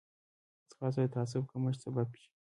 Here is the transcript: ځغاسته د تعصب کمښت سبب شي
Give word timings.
ځغاسته 0.69 1.01
د 1.03 1.07
تعصب 1.13 1.43
کمښت 1.51 1.79
سبب 1.83 2.09
شي 2.19 2.29